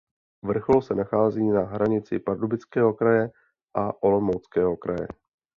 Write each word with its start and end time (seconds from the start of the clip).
Vrchol 0.43 0.81
se 0.81 0.95
nachází 0.95 1.47
na 1.47 1.61
hranici 1.65 2.19
Pardubického 2.19 2.93
kraje 2.93 3.29
a 3.75 4.03
Olomouckého 4.03 4.77
kraje. 4.77 5.07